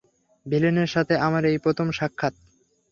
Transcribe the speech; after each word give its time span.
ভিলেনের 0.45 0.89
সাথে 0.89 1.13
আমার 1.17 1.43
এই 1.45 1.57
প্রথম 1.57 1.87
সাক্ষাৎ। 1.91 2.33